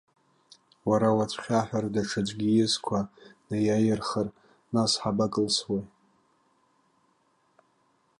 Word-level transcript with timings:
Уара 0.89 1.17
уацәхьаҳәыр, 1.17 1.85
даҽаӡәгьы 1.93 2.49
изқәа 2.61 2.99
неиаирхар, 3.49 4.27
нас 4.73 4.91
ҳабакылсуеи? 5.01 5.85